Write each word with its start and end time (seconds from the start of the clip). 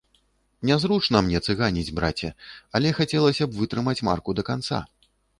Нязручна 0.67 1.19
мне 1.25 1.41
цыганіць, 1.51 1.91
браце, 1.99 2.29
але 2.79 2.93
хацелася 2.99 3.47
б 3.51 3.59
вытрымаць 3.59 3.95
марку 4.09 4.35
да 4.41 4.47
канца. 4.49 4.81